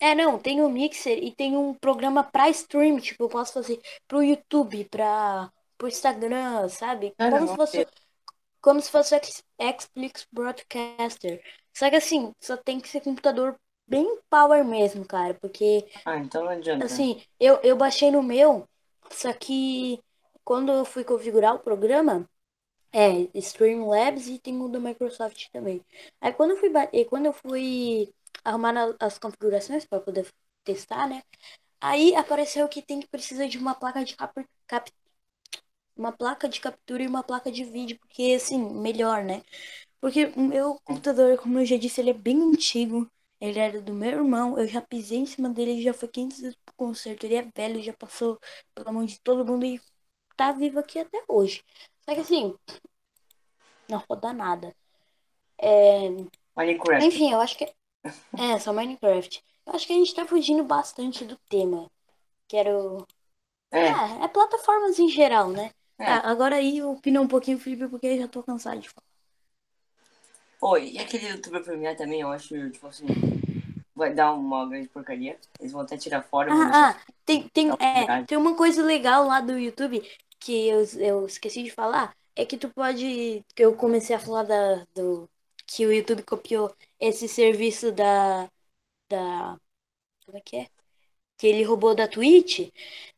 É, 0.00 0.14
não, 0.14 0.38
tem 0.38 0.60
o 0.60 0.68
Mixer 0.68 1.18
e 1.22 1.34
tem 1.34 1.56
um 1.56 1.72
programa 1.72 2.22
pra 2.22 2.50
stream, 2.50 2.98
tipo, 2.98 3.24
eu 3.24 3.28
posso 3.28 3.54
fazer 3.54 3.80
pro 4.06 4.22
YouTube, 4.22 4.84
pra, 4.90 5.50
pro 5.78 5.88
Instagram, 5.88 6.68
sabe? 6.68 7.14
Cara, 7.16 7.30
Como 7.30 7.48
se 7.48 7.54
fosse, 7.56 7.86
como 8.60 8.80
se 8.80 8.90
fosse 8.90 9.18
Xflix 9.58 10.26
Broadcaster. 10.32 11.42
Só 11.72 11.88
que 11.90 11.96
assim, 11.96 12.32
só 12.40 12.56
tem 12.56 12.80
que 12.80 12.88
ser 12.88 13.00
computador 13.00 13.58
bem 13.86 14.18
power 14.28 14.64
mesmo, 14.64 15.06
cara, 15.06 15.34
porque 15.34 15.86
Ah, 16.04 16.18
então 16.18 16.44
não 16.44 16.50
adianta. 16.50 16.86
assim, 16.86 17.22
eu, 17.40 17.60
eu 17.62 17.76
baixei 17.76 18.10
no 18.10 18.22
meu, 18.22 18.68
só 19.10 19.32
que 19.32 20.00
quando 20.44 20.72
eu 20.72 20.84
fui 20.84 21.04
configurar 21.04 21.54
o 21.54 21.58
programa, 21.60 22.28
é 22.92 23.28
Streamlabs 23.38 24.28
e 24.28 24.38
tem 24.38 24.60
o 24.60 24.68
da 24.68 24.80
Microsoft 24.80 25.48
também. 25.52 25.84
Aí 26.20 26.32
quando 26.32 26.52
eu 26.52 26.56
fui, 26.58 26.70
quando 27.08 27.26
eu 27.26 27.32
fui 27.32 28.14
arrumar 28.44 28.74
as 29.00 29.18
configurações 29.18 29.84
para 29.84 30.00
poder 30.00 30.28
testar, 30.64 31.08
né? 31.08 31.22
Aí 31.80 32.14
apareceu 32.16 32.68
que 32.68 32.82
tem 32.82 33.00
que 33.00 33.08
precisa 33.08 33.48
de 33.48 33.58
uma 33.58 33.74
placa 33.74 34.04
de 34.04 34.16
cap, 34.16 34.34
cap- 34.66 34.92
uma 35.96 36.12
placa 36.12 36.48
de 36.48 36.60
captura 36.60 37.02
e 37.02 37.06
uma 37.06 37.22
placa 37.22 37.50
de 37.52 37.64
vídeo, 37.64 37.98
porque 37.98 38.34
assim, 38.36 38.58
melhor, 38.58 39.24
né? 39.24 39.42
Porque 40.00 40.26
o 40.36 40.42
meu 40.42 40.76
computador, 40.84 41.38
como 41.38 41.58
eu 41.60 41.66
já 41.66 41.76
disse, 41.78 42.00
ele 42.02 42.10
é 42.10 42.14
bem 42.14 42.40
antigo. 42.42 43.10
Ele 43.40 43.58
era 43.60 43.82
do 43.82 43.94
meu 43.94 44.10
irmão, 44.10 44.58
eu 44.58 44.66
já 44.68 44.82
pisei 44.82 45.18
em 45.18 45.26
cima 45.26 45.50
dele, 45.50 45.72
ele 45.72 45.82
já 45.82 45.94
foi 45.94 46.08
500 46.08 46.40
vezes 46.40 46.56
pro 46.64 46.74
concerto. 46.76 47.26
Ele 47.26 47.36
é 47.36 47.42
velho, 47.56 47.82
já 47.82 47.92
passou 47.94 48.38
pela 48.74 48.92
mão 48.92 49.04
de 49.04 49.20
todo 49.20 49.44
mundo 49.46 49.66
e 49.66 49.80
tá 50.36 50.52
vivo 50.52 50.78
aqui 50.78 50.98
até 50.98 51.22
hoje. 51.28 51.62
Só 52.02 52.14
que 52.14 52.20
assim, 52.20 52.54
não 53.88 54.02
roda 54.08 54.32
nada. 54.32 54.74
É, 55.58 56.08
Minecraft. 56.56 57.06
enfim, 57.06 57.32
eu 57.32 57.40
acho 57.40 57.56
que. 57.56 57.64
É, 58.38 58.58
só 58.58 58.72
Minecraft. 58.72 59.42
Eu 59.66 59.74
acho 59.74 59.86
que 59.86 59.92
a 59.92 59.96
gente 59.96 60.14
tá 60.14 60.26
fugindo 60.26 60.62
bastante 60.64 61.24
do 61.24 61.36
tema. 61.48 61.90
Quero. 62.48 63.06
É, 63.70 63.86
É, 63.88 64.24
é 64.24 64.28
plataformas 64.28 64.98
em 64.98 65.08
geral, 65.08 65.50
né? 65.50 65.70
É. 65.98 66.04
Tá, 66.04 66.28
agora 66.28 66.56
aí 66.56 66.78
eu 66.78 66.90
opino 66.92 67.22
um 67.22 67.28
pouquinho, 67.28 67.58
Felipe, 67.58 67.88
porque 67.88 68.06
eu 68.06 68.18
já 68.18 68.28
tô 68.28 68.42
cansado 68.42 68.80
de 68.80 68.88
falar. 68.88 69.04
Pô, 70.60 70.76
e 70.78 70.98
aquele 70.98 71.28
youtuber 71.28 71.62
premiar 71.62 71.96
também, 71.96 72.20
eu 72.20 72.30
acho, 72.30 72.70
tipo 72.70 72.86
assim, 72.86 73.06
vai 73.94 74.12
dar 74.12 74.32
uma 74.32 74.66
grande 74.66 74.88
porcaria. 74.88 75.38
Eles 75.60 75.72
vão 75.72 75.82
até 75.82 75.96
tirar 75.96 76.22
fora. 76.22 76.52
Ah, 76.52 76.90
ah, 76.90 77.00
tem, 77.24 77.48
tem, 77.48 77.70
É 77.70 78.22
tem 78.24 78.38
uma 78.38 78.56
coisa 78.56 78.82
legal 78.82 79.26
lá 79.26 79.40
do 79.40 79.58
YouTube 79.58 80.02
que 80.44 80.68
eu, 80.68 80.84
eu 80.98 81.26
esqueci 81.26 81.62
de 81.62 81.70
falar. 81.70 82.16
É 82.36 82.44
que 82.46 82.56
tu 82.58 82.68
pode. 82.70 83.44
Que 83.54 83.64
eu 83.64 83.76
comecei 83.76 84.14
a 84.16 84.18
falar 84.20 84.44
da, 84.44 84.84
do. 84.94 85.28
Que 85.66 85.86
o 85.86 85.92
YouTube 85.92 86.22
copiou 86.24 86.74
esse 87.00 87.28
serviço 87.28 87.92
da. 87.92 88.48
Da. 89.10 89.58
Como 90.26 90.38
é 90.38 90.40
que 90.42 90.56
é? 90.56 90.68
Que 91.38 91.48
ele 91.48 91.64
roubou 91.64 91.94
da 91.94 92.08
Twitch. 92.08 92.70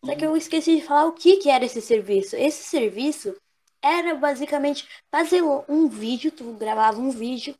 Só 0.04 0.16
que 0.16 0.26
eu 0.26 0.36
esqueci 0.36 0.76
de 0.76 0.82
falar 0.86 1.06
o 1.06 1.14
que, 1.14 1.38
que 1.38 1.50
era 1.50 1.64
esse 1.64 1.82
serviço. 1.82 2.36
Esse 2.36 2.64
serviço 2.64 3.36
era 3.82 4.14
basicamente 4.16 4.88
fazer 5.10 5.42
um 5.68 5.88
vídeo, 5.88 6.32
tu 6.32 6.52
gravava 6.54 7.00
um 7.00 7.10
vídeo. 7.10 7.56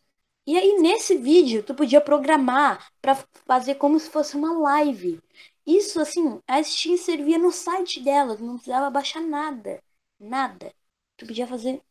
E 0.47 0.57
aí 0.57 0.79
nesse 0.81 1.17
vídeo 1.17 1.63
tu 1.63 1.75
podia 1.75 2.01
programar 2.01 2.91
pra 3.03 3.17
fazer 3.47 3.75
como 3.77 3.99
se 3.99 4.09
fosse 4.11 4.37
uma 4.37 4.53
live. 4.59 5.21
Isso 5.67 6.01
assim, 6.01 6.41
a 6.47 6.63
Steam 6.63 6.97
servia 6.97 7.39
no 7.39 7.51
site 7.53 8.01
dela, 8.01 8.37
não 8.39 8.55
precisava 8.55 8.89
baixar 8.91 9.21
nada. 9.21 9.83
Nada. 10.19 10.73
Tu 11.17 11.27
podia 11.27 11.47
fazer 11.47 11.83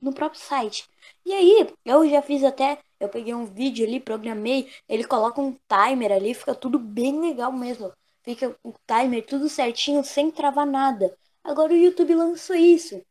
no 0.00 0.12
próprio 0.14 0.40
site. 0.40 0.88
E 1.24 1.32
aí, 1.32 1.68
eu 1.84 2.08
já 2.08 2.22
fiz 2.22 2.44
até, 2.44 2.78
Eu 3.00 3.08
peguei 3.08 3.34
um 3.34 3.46
vídeo 3.46 3.84
ali, 3.86 3.98
programei, 4.00 4.70
ele 4.88 5.04
coloca 5.04 5.40
um 5.40 5.56
timer 5.68 6.12
ali, 6.12 6.34
fica 6.34 6.54
tudo 6.54 6.78
bem 6.78 7.20
legal 7.20 7.52
mesmo. 7.52 7.92
Fica 8.22 8.56
o 8.62 8.72
timer 8.86 9.26
tudo 9.26 9.48
certinho, 9.48 10.04
sem 10.04 10.30
travar 10.30 10.66
nada. 10.66 11.16
Agora 11.42 11.72
o 11.72 11.76
YouTube 11.76 12.14
lançou 12.14 12.54
isso. 12.56 13.02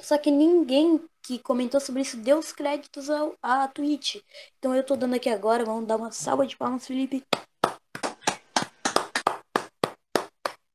Só 0.00 0.18
que 0.18 0.30
ninguém 0.30 1.00
que 1.24 1.38
comentou 1.38 1.80
sobre 1.80 2.02
isso 2.02 2.18
deu 2.18 2.38
os 2.38 2.52
créditos 2.52 3.08
ao, 3.08 3.34
à 3.42 3.66
Twitch. 3.66 4.16
Então 4.58 4.74
eu 4.74 4.84
tô 4.84 4.94
dando 4.94 5.14
aqui 5.14 5.30
agora, 5.30 5.64
vamos 5.64 5.86
dar 5.86 5.96
uma 5.96 6.12
salva 6.12 6.46
de 6.46 6.56
palmas, 6.56 6.86
Felipe. 6.86 7.24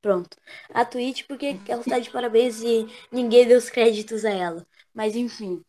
Pronto. 0.02 0.36
A 0.74 0.84
Twitch, 0.84 1.26
porque 1.26 1.58
ela 1.68 1.84
tá 1.84 1.98
de 1.98 2.10
parabéns 2.10 2.60
e 2.62 2.86
ninguém 3.12 3.46
deu 3.46 3.58
os 3.58 3.70
créditos 3.70 4.24
a 4.24 4.30
ela. 4.30 4.66
Mas 4.92 5.14
enfim. 5.14 5.62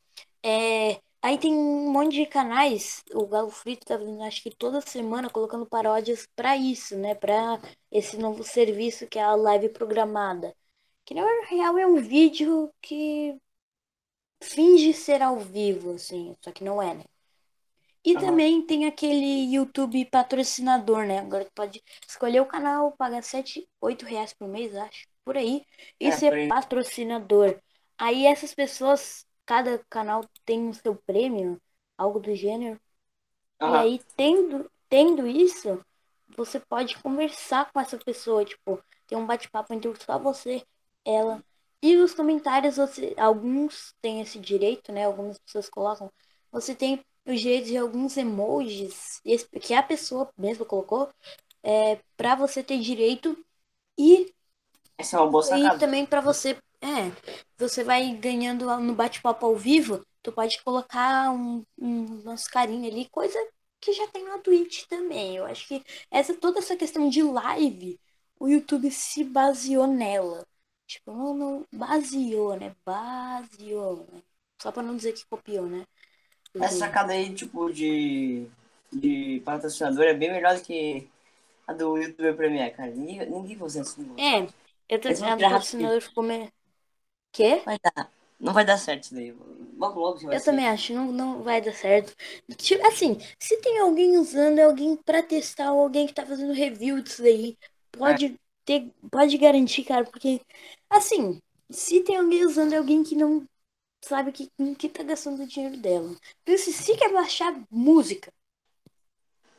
É, 0.44 1.00
Aí 1.24 1.38
tem 1.38 1.54
um 1.54 1.92
monte 1.92 2.16
de 2.16 2.26
canais, 2.26 3.04
o 3.14 3.28
Galo 3.28 3.52
Frito 3.52 3.86
tá 3.86 3.96
vindo, 3.96 4.24
acho 4.24 4.42
que 4.42 4.50
toda 4.50 4.82
semana 4.82 5.30
colocando 5.30 5.68
paródias 5.68 6.28
para 6.36 6.58
isso, 6.58 6.98
né? 6.98 7.14
Para 7.14 7.62
esse 7.92 8.18
novo 8.18 8.44
serviço 8.44 9.06
que 9.08 9.20
é 9.20 9.24
a 9.24 9.36
live 9.36 9.70
programada. 9.70 10.56
Que 11.06 11.14
na 11.14 11.24
real 11.48 11.78
é 11.78 11.86
um 11.86 11.98
vídeo 11.98 12.74
que 12.82 13.38
finge 14.42 14.94
ser 14.94 15.22
ao 15.22 15.40
vivo, 15.40 15.94
assim, 15.94 16.36
só 16.42 16.52
que 16.52 16.64
não 16.64 16.82
é, 16.82 16.96
né? 16.96 17.04
E 18.04 18.16
uhum. 18.16 18.20
também 18.20 18.66
tem 18.66 18.86
aquele 18.86 19.54
YouTube 19.54 20.04
patrocinador, 20.06 21.06
né? 21.06 21.20
Agora 21.20 21.46
tu 21.46 21.52
pode 21.54 21.84
escolher 22.08 22.42
o 22.42 22.48
canal, 22.48 22.92
pagar 22.94 23.24
7, 23.24 23.68
8 23.80 24.06
reais 24.06 24.34
por 24.34 24.48
mês, 24.48 24.76
acho, 24.76 25.08
por 25.24 25.38
aí, 25.38 25.64
e 26.00 26.08
é, 26.08 26.12
ser 26.12 26.48
patrocinador. 26.48 27.60
Aí 27.98 28.26
essas 28.26 28.54
pessoas 28.56 29.26
cada 29.46 29.80
canal 29.90 30.26
tem 30.46 30.70
o 30.70 30.74
seu 30.74 30.96
prêmio, 30.96 31.62
algo 31.98 32.20
do 32.20 32.34
gênero. 32.34 32.80
Uhum. 33.62 33.76
E 33.76 33.78
aí, 33.78 34.02
tendo, 34.16 34.72
tendo 34.90 35.28
isso, 35.28 35.80
você 36.36 36.60
pode 36.60 36.98
conversar 37.02 37.72
com 37.72 37.80
essa 37.80 37.98
pessoa, 37.98 38.44
tipo, 38.44 38.82
ter 39.06 39.16
um 39.16 39.26
bate-papo 39.26 39.74
entre 39.74 39.94
só 40.04 40.18
você, 40.18 40.66
ela. 41.06 41.44
E 41.82 41.96
nos 41.96 42.14
comentários, 42.14 42.78
você, 42.78 43.14
alguns 43.18 43.94
têm 44.02 44.22
esse 44.22 44.40
direito, 44.40 44.92
né? 44.92 45.06
Algumas 45.06 45.38
pessoas 45.40 45.70
colocam. 45.70 46.12
Você 46.52 46.76
tem 46.76 47.04
o 47.26 47.34
direito 47.34 47.68
de 47.68 47.78
alguns 47.78 48.18
emojis 48.18 49.22
que 49.62 49.74
a 49.74 49.84
pessoa 49.84 50.30
mesma 50.38 50.66
colocou 50.66 51.10
é, 51.64 52.00
para 52.18 52.36
você 52.36 52.64
ter 52.64 52.80
direito 52.80 53.38
e 53.98 54.34
essa 54.98 55.18
é 55.18 55.42
sacada. 55.42 55.76
E 55.76 55.80
também 55.80 56.06
para 56.06 56.22
você 56.22 56.58
é, 56.82 57.12
você 57.58 57.84
vai 57.84 58.12
ganhando 58.16 58.66
no 58.80 58.96
bate-papo 58.96 59.46
ao 59.46 59.56
vivo, 59.56 60.06
tu 60.22 60.32
pode 60.32 60.62
colocar 60.64 61.32
um, 61.32 61.64
um 61.78 62.22
umas 62.22 62.48
carinhas 62.48 62.92
ali, 62.92 63.08
coisa 63.10 63.38
que 63.80 63.94
já 63.94 64.08
tem 64.08 64.24
na 64.24 64.40
Twitch 64.40 64.86
também. 64.88 65.38
Eu 65.38 65.46
acho 65.46 65.68
que 65.68 65.84
essa 66.10 66.34
toda 66.36 66.60
essa 66.60 66.76
questão 66.76 67.10
de 67.10 67.22
live, 67.24 68.00
o 68.40 68.48
YouTube 68.48 68.90
se 68.92 69.24
baseou 69.24 69.88
nela. 69.88 70.46
Tipo, 70.92 71.12
não, 71.14 71.34
não 71.34 71.66
baseou, 71.72 72.58
né? 72.58 72.76
Baseou, 72.86 74.06
né? 74.12 74.22
Só 74.62 74.74
pra 74.74 74.84
não 74.84 74.98
dizer 74.98 75.14
que 75.14 75.26
copiou, 75.26 75.66
né? 75.66 75.86
Essa 76.56 76.80
sacada 76.80 77.14
aí, 77.14 77.34
tipo, 77.34 77.72
de, 77.72 78.46
de 78.92 79.42
patrocinador 79.46 80.04
é 80.04 80.14
bem 80.14 80.32
melhor 80.32 80.56
do 80.56 80.62
que 80.62 81.08
a 81.66 81.74
do 81.74 81.98
YouTuber 81.98 82.36
Premiere, 82.36 82.76
cara. 82.76 82.92
Ninguém, 82.92 83.30
ninguém 83.30 83.64
usa 83.64 83.82
isso. 83.82 84.02
É, 84.20 84.42
eu 84.90 85.00
tô, 85.00 85.08
a 85.08 85.38
patrocinador 85.38 86.02
ficou 86.02 86.24
meio... 86.24 86.52
Quê? 87.32 87.62
Vai 87.66 87.78
dar. 87.80 88.12
Não 88.40 88.54
vai 88.54 88.66
dar 88.66 88.78
certo 88.78 89.04
isso 89.06 89.16
daí. 89.16 89.32
Logo, 89.78 90.00
logo 90.00 90.20
vai 90.20 90.36
Eu 90.36 90.40
ser. 90.40 90.46
também 90.46 90.68
acho, 90.68 90.94
não, 90.94 91.12
não 91.12 91.44
vai 91.44 91.62
dar 91.62 91.74
certo. 91.74 92.14
Tipo, 92.58 92.86
assim, 92.88 93.18
se 93.40 93.58
tem 93.62 93.80
alguém 93.80 94.18
usando, 94.18 94.60
é 94.60 94.64
alguém 94.64 94.98
pra 94.98 95.24
testar, 95.24 95.72
ou 95.72 95.82
alguém 95.84 96.06
que 96.08 96.14
tá 96.14 96.26
fazendo 96.26 96.54
review 96.54 97.02
disso 97.02 97.22
daí, 97.22 97.58
pode 97.92 98.26
é. 98.26 98.51
Ter, 98.66 98.92
pode 99.12 99.38
garantir, 99.38 99.84
cara, 99.86 100.06
porque, 100.06 100.42
assim, 100.90 101.42
se 101.72 102.04
tem 102.04 102.18
alguém 102.18 102.46
usando, 102.46 102.74
é 102.74 102.78
alguém 102.78 103.04
que 103.04 103.16
não 103.16 103.48
sabe 104.04 104.32
que, 104.32 104.52
que 104.78 104.90
tá 104.90 105.04
gastando 105.04 105.44
o 105.44 105.48
dinheiro 105.48 105.78
dela. 105.78 106.16
Então, 106.44 106.58
se, 106.58 106.74
se 106.74 106.98
quer 106.98 107.14
baixar 107.14 107.54
música, 107.72 108.32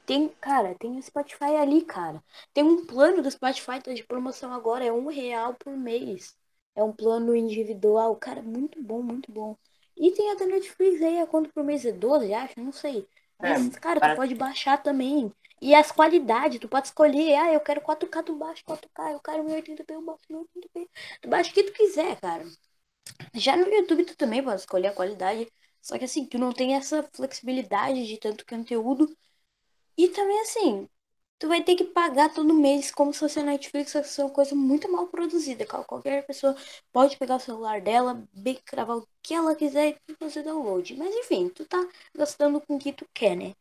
tem, 0.05 0.29
cara, 0.41 0.75
tem 0.79 0.97
o 0.99 1.03
Spotify 1.03 1.57
ali, 1.57 1.85
cara. 1.85 2.23
Tem 2.53 2.65
um 2.65 2.85
plano 2.87 3.23
do 3.23 3.31
Spotify 3.31 3.81
tá 3.83 3.93
de 3.93 4.05
promoção 4.05 4.53
agora, 4.53 4.85
é 4.85 4.93
um 4.93 5.07
real 5.09 5.55
por 5.55 5.77
mês. 5.77 6.37
É 6.75 6.83
um 6.83 6.93
plano 6.93 7.35
individual, 7.37 8.17
cara, 8.17 8.43
muito 8.43 8.83
bom, 8.83 9.03
muito 9.03 9.31
bom. 9.31 9.57
E 9.97 10.11
tem 10.13 10.31
até 10.33 10.47
Netflix 10.47 11.03
aí, 11.03 11.19
a 11.21 11.27
quanto 11.27 11.53
por 11.53 11.63
mês 11.65 11.85
é 11.85 11.93
12, 11.93 12.33
acho, 12.35 12.59
não 12.61 12.73
sei. 12.73 13.07
É, 13.43 13.49
Mas, 13.49 13.69
é, 13.69 13.71
cara, 13.81 14.01
tu 14.01 14.11
pode 14.11 14.35
baixar 14.35 14.83
também. 14.83 15.33
E 15.63 15.75
as 15.75 15.93
qualidades, 15.93 16.59
tu 16.61 16.69
pode 16.69 16.89
escolher, 16.89 17.37
ah, 17.37 17.53
eu 17.53 17.61
quero 17.61 17.81
4K, 17.81 18.23
tu 18.23 18.35
baixa 18.37 18.63
4K, 18.65 19.13
eu 19.13 19.21
quero 19.21 19.45
1080p, 19.45 19.95
eu 19.95 20.03
baixo 20.03 20.25
1080p. 20.31 20.91
Tu 21.23 21.29
baixa 21.29 21.51
o 21.51 21.55
que 21.55 21.63
tu 21.65 21.73
quiser, 21.73 22.21
cara. 22.21 22.45
Já 23.35 23.57
no 23.57 23.69
YouTube 23.69 24.05
tu 24.07 24.17
também 24.17 24.43
pode 24.43 24.61
escolher 24.61 24.89
a 24.89 24.95
qualidade. 24.95 25.49
Só 25.83 25.99
que 25.99 26.05
assim, 26.05 26.27
tu 26.27 26.39
não 26.39 26.53
tem 26.53 26.75
essa 26.77 27.03
flexibilidade 27.15 28.07
de 28.07 28.19
tanto 28.19 28.47
conteúdo. 28.47 29.17
E 29.97 30.09
também 30.09 30.41
assim, 30.41 30.89
tu 31.39 31.49
vai 31.49 31.63
ter 31.65 31.77
que 31.77 31.85
pagar 31.85 32.33
todo 32.35 32.55
mês 32.55 32.91
como 32.91 33.13
se 33.13 33.21
fosse 33.21 33.41
a 33.41 33.45
Netflix, 33.45 33.93
fosse 33.93 34.23
uma 34.23 34.31
coisa 34.31 34.55
muito 34.55 34.91
mal 34.91 35.09
produzida. 35.09 35.67
Qualquer 35.67 36.27
pessoa 36.27 36.57
pode 36.93 37.17
pegar 37.19 37.37
o 37.37 37.41
celular 37.41 37.81
dela, 37.81 38.27
bem 38.33 38.61
gravar 38.71 38.97
o 38.97 39.09
que 39.23 39.35
ela 39.35 39.55
quiser 39.57 39.99
e 40.09 40.15
fazer 40.17 40.43
download. 40.45 40.97
Mas 40.97 41.15
enfim, 41.17 41.49
tu 41.51 41.65
tá 41.67 41.79
gastando 42.15 42.61
com 42.61 42.77
o 42.77 42.79
que 42.79 42.93
tu 42.93 43.07
quer, 43.15 43.37
né? 43.37 43.55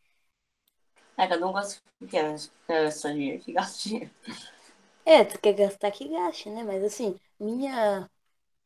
É, 1.17 1.27
cada 1.27 1.47
um 1.47 1.51
gosta 1.51 1.81
do 1.99 2.07
que 2.07 2.11
quer, 2.11 2.31
né? 2.31 2.37
quer 2.67 2.83
gastar 2.85 3.13
dinheiro, 3.13 3.43
que 3.43 3.53
gasta 3.53 3.89
dinheiro. 3.89 4.11
É, 5.05 5.23
tu 5.23 5.39
quer 5.39 5.53
gastar 5.53 5.91
que 5.91 6.07
gaste, 6.07 6.49
né? 6.49 6.63
Mas 6.63 6.83
assim, 6.83 7.19
minha 7.39 8.09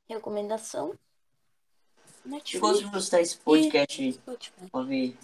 recomendação. 0.08 0.94
Netflix. 2.26 2.60
Gosto 2.60 2.84
de 2.86 2.92
gostar 2.92 3.22
esse 3.22 3.38
podcast 3.38 4.22
ouvir. 4.72 5.18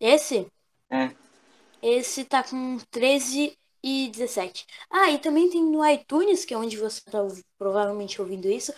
Esse? 0.00 0.46
É. 0.88 1.14
Esse 1.82 2.24
tá 2.24 2.42
com 2.42 2.78
13 2.90 3.56
e 3.82 4.08
17. 4.08 4.66
Ah, 4.90 5.10
e 5.10 5.18
também 5.18 5.48
tem 5.48 5.62
no 5.62 5.86
iTunes, 5.86 6.44
que 6.44 6.54
é 6.54 6.56
onde 6.56 6.76
você 6.76 7.00
tá 7.02 7.18
provavelmente 7.58 8.20
ouvindo 8.20 8.48
isso. 8.48 8.72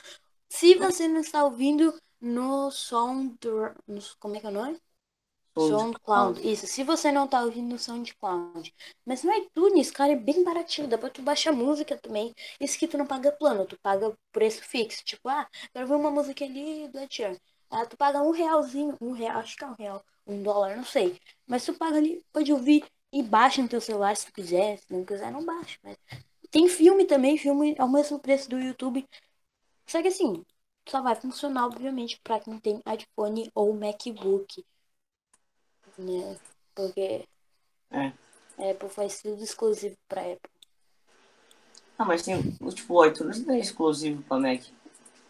Se 0.48 0.74
você 0.74 1.08
não 1.08 1.20
está 1.20 1.44
ouvindo 1.44 1.94
no 2.20 2.70
Sound. 2.70 3.38
Como 4.20 4.36
é 4.36 4.40
que 4.40 4.46
é 4.46 4.48
o 4.48 4.52
nome? 4.52 4.80
SoundCloud. 5.56 6.40
Isso, 6.50 6.66
se 6.66 6.82
você 6.82 7.12
não 7.12 7.26
tá 7.28 7.42
ouvindo 7.42 7.68
no 7.68 7.78
SoundCloud. 7.78 8.74
Mas 9.04 9.22
no 9.22 9.32
iTunes, 9.32 9.90
cara, 9.90 10.12
é 10.12 10.16
bem 10.16 10.42
baratinho. 10.44 10.88
Dá 10.88 10.96
pra 10.96 11.10
tu 11.10 11.22
baixar 11.22 11.52
música 11.52 11.96
também. 11.98 12.34
Isso 12.60 12.78
que 12.78 12.88
tu 12.88 12.96
não 12.96 13.06
paga 13.06 13.32
plano, 13.32 13.66
tu 13.66 13.78
paga 13.80 14.16
preço 14.32 14.62
fixo. 14.62 15.04
Tipo, 15.04 15.28
ah, 15.28 15.46
quero 15.72 15.86
ver 15.86 15.94
uma 15.94 16.10
música 16.10 16.44
ali 16.44 16.88
do 16.88 16.98
Sheeran. 17.10 17.36
Ah, 17.70 17.86
tu 17.86 17.96
paga 17.96 18.22
um 18.22 18.30
realzinho, 18.30 18.96
um 19.00 19.12
real, 19.12 19.38
acho 19.40 19.56
que 19.56 19.64
é 19.64 19.66
um 19.66 19.74
real, 19.78 20.04
um 20.26 20.42
dólar, 20.42 20.76
não 20.76 20.84
sei. 20.84 21.18
Mas 21.46 21.64
tu 21.64 21.74
paga 21.74 21.96
ali, 21.96 22.22
pode 22.32 22.52
ouvir 22.52 22.84
e 23.12 23.22
baixa 23.22 23.62
no 23.62 23.68
teu 23.68 23.80
celular 23.80 24.16
se 24.16 24.26
tu 24.26 24.32
quiser. 24.32 24.78
Se 24.78 24.92
não 24.92 25.04
quiser, 25.04 25.30
não 25.30 25.44
baixa. 25.44 25.78
Mas... 25.82 25.96
Tem 26.50 26.68
filme 26.68 27.06
também, 27.06 27.38
filme 27.38 27.74
ao 27.78 27.88
mesmo 27.88 28.18
preço 28.18 28.48
do 28.48 28.60
YouTube. 28.60 29.06
Só 29.86 30.02
que 30.02 30.08
assim, 30.08 30.44
só 30.88 31.02
vai 31.02 31.14
funcionar, 31.14 31.66
obviamente, 31.66 32.20
pra 32.22 32.40
quem 32.40 32.58
tem 32.58 32.80
iPhone 32.86 33.50
ou 33.54 33.74
MacBook. 33.74 34.64
Né? 35.98 36.36
Porque 36.74 37.26
é. 37.90 38.12
Apple 38.70 38.88
faz 38.88 39.20
tudo 39.20 39.42
exclusivo 39.42 39.96
pra 40.08 40.22
Apple. 40.22 40.50
Ah, 41.98 42.04
mas 42.04 42.22
tem, 42.22 42.40
tipo, 42.74 42.94
o 42.94 43.04
iTunes 43.04 43.44
não 43.44 43.54
é 43.54 43.58
exclusivo 43.58 44.22
pra 44.22 44.38
Mac. 44.38 44.62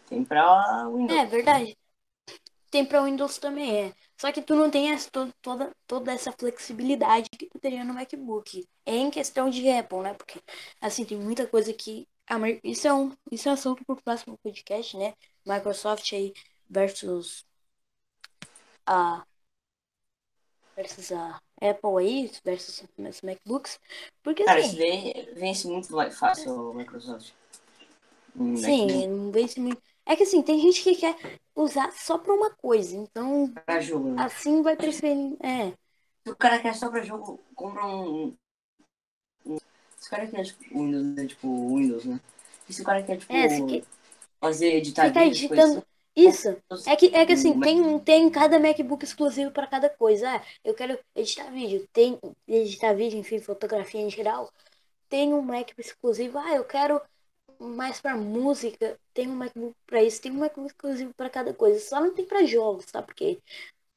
Tem 0.07 0.23
pra 0.23 0.87
Windows. 0.87 1.19
É, 1.19 1.25
verdade. 1.25 1.77
Tem 2.71 2.85
pra 2.85 3.03
Windows 3.03 3.37
também, 3.37 3.87
é. 3.87 3.93
Só 4.17 4.31
que 4.31 4.41
tu 4.41 4.55
não 4.55 4.69
tem 4.69 4.91
essa, 4.91 5.09
toda, 5.41 5.71
toda 5.85 6.11
essa 6.11 6.31
flexibilidade 6.31 7.29
que 7.29 7.47
tu 7.47 7.59
teria 7.59 7.83
no 7.83 7.93
MacBook. 7.93 8.67
É 8.85 8.95
em 8.95 9.11
questão 9.11 9.49
de 9.49 9.69
Apple, 9.69 9.99
né? 9.99 10.13
Porque, 10.13 10.41
assim, 10.81 11.05
tem 11.05 11.17
muita 11.17 11.45
coisa 11.45 11.71
que... 11.73 12.07
Isso 12.63 12.87
é 12.87 12.93
um 12.93 13.11
isso 13.29 13.49
é 13.49 13.51
assunto 13.51 13.83
pro 13.85 14.01
próximo 14.01 14.39
podcast, 14.41 14.97
né? 14.97 15.13
Microsoft 15.45 16.13
aí 16.13 16.33
versus 16.69 17.45
a 18.85 19.25
versus 20.75 21.11
a 21.11 21.39
Apple 21.61 21.97
aí, 21.99 22.31
versus 22.43 22.83
os 22.97 23.21
MacBooks. 23.21 23.79
Porque 24.21 24.43
Cara, 24.43 24.59
assim, 24.59 24.77
daí 24.77 25.29
vence 25.35 25.67
muito 25.67 25.89
fácil 26.11 26.71
o 26.71 26.73
Microsoft. 26.73 27.31
Sim, 28.35 29.07
não 29.07 29.31
vence 29.31 29.59
muito. 29.59 29.81
É 30.05 30.15
que 30.15 30.23
assim, 30.23 30.41
tem 30.41 30.59
gente 30.59 30.83
que 30.83 30.95
quer 30.95 31.15
usar 31.55 31.91
só 31.93 32.17
pra 32.17 32.33
uma 32.33 32.49
coisa. 32.49 32.95
Então, 32.95 33.53
pra 33.65 33.79
jogo, 33.79 34.09
né? 34.09 34.23
assim 34.23 34.61
vai 34.61 34.75
preferir. 34.75 35.37
É. 35.39 35.71
Se 36.23 36.31
o 36.31 36.35
cara 36.35 36.59
quer 36.59 36.75
só 36.75 36.89
pra 36.89 37.01
jogo, 37.03 37.39
compra 37.55 37.85
um. 37.85 38.33
um... 39.45 39.57
Se 39.97 40.07
o 40.07 40.09
cara 40.09 40.27
quer 40.27 40.43
tipo 40.43 40.79
Windows, 40.79 41.05
né? 41.05 41.25
tipo 41.25 41.75
Windows, 41.75 42.05
né? 42.05 42.19
E 42.67 42.73
se 42.73 42.81
o 42.81 42.85
cara 42.85 43.03
quer, 43.03 43.17
tipo, 43.17 43.33
é, 43.33 43.61
que... 43.61 43.83
fazer 44.39 44.75
editar 44.75 45.07
Fica 45.07 45.25
editando. 45.25 45.85
Isso. 46.15 46.49
É 46.85 46.95
que, 46.95 47.07
é 47.07 47.25
que 47.25 47.33
assim, 47.33 47.59
tem, 47.59 47.99
tem 47.99 48.29
cada 48.29 48.59
MacBook 48.59 49.03
exclusivo 49.03 49.51
para 49.51 49.67
cada 49.67 49.89
coisa. 49.89 50.29
Ah, 50.29 50.43
eu 50.63 50.73
quero 50.75 50.97
editar 51.15 51.49
vídeo, 51.51 51.87
tem 51.91 52.19
editar 52.47 52.93
vídeo, 52.93 53.17
enfim, 53.17 53.39
fotografia 53.39 54.01
em 54.01 54.09
geral. 54.09 54.51
Tem 55.09 55.33
um 55.33 55.41
MacBook 55.41 55.81
exclusivo. 55.81 56.37
Ah, 56.37 56.55
eu 56.55 56.65
quero 56.65 57.01
mais 57.59 57.99
para 57.99 58.15
música. 58.15 58.99
Tem 59.13 59.27
um 59.27 59.35
MacBook 59.35 59.75
para 59.87 60.03
isso, 60.03 60.21
tem 60.21 60.31
um 60.31 60.39
MacBook 60.39 60.67
exclusivo 60.67 61.13
para 61.15 61.29
cada 61.29 61.53
coisa. 61.53 61.79
Só 61.79 61.99
não 61.99 62.13
tem 62.13 62.25
para 62.25 62.45
jogos, 62.45 62.85
tá? 62.85 63.01
Porque 63.01 63.39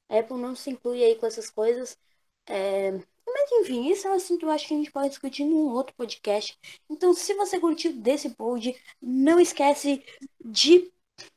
a 0.08 0.18
Apple 0.18 0.38
não 0.38 0.54
se 0.56 0.70
inclui 0.70 1.02
aí 1.04 1.16
com 1.16 1.26
essas 1.26 1.50
coisas. 1.50 1.98
É... 2.46 2.92
Mas 3.26 3.50
enfim, 3.52 3.90
isso 3.90 4.06
é 4.06 4.10
um 4.10 4.14
assunto 4.14 4.38
que 4.40 4.44
eu 4.46 4.50
acho 4.50 4.68
que 4.68 4.74
a 4.74 4.76
gente 4.76 4.90
pode 4.90 5.08
discutir 5.10 5.44
num 5.44 5.68
outro 5.70 5.94
podcast. 5.96 6.58
Então, 6.88 7.12
se 7.12 7.34
você 7.34 7.58
curtiu 7.60 7.92
desse 7.92 8.30
pod, 8.30 8.74
não 9.02 9.38
esquece 9.40 10.02
de 10.44 10.90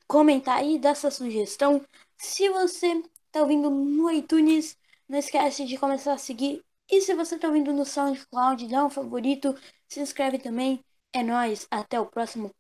comentar 0.08 0.58
aí, 0.58 0.80
dar 0.80 0.96
sua 0.96 1.12
sugestão. 1.12 1.86
Se 2.18 2.50
você 2.50 3.04
tá 3.32 3.42
ouvindo 3.42 3.70
no 3.70 4.12
iTunes, 4.12 4.78
não 5.08 5.20
esquece 5.20 5.66
de 5.66 5.78
começar 5.78 6.14
a 6.14 6.18
seguir. 6.18 6.64
E 6.90 7.02
se 7.02 7.14
você 7.14 7.38
tá 7.38 7.48
ouvindo 7.48 7.72
no 7.72 7.86
SoundCloud, 7.86 8.68
dá 8.68 8.86
um 8.86 8.90
favorito, 8.90 9.56
se 9.88 10.00
inscreve 10.00 10.40
também. 10.40 10.84
É 11.14 11.24
nóis, 11.24 11.68
até 11.70 12.00
o 12.00 12.06
próximo 12.06 12.52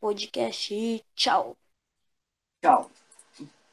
podcast. 0.00 1.04
Tchau. 1.14 1.56
Tchau. 2.62 3.03